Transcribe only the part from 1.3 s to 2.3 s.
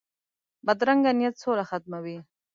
سوله ختموي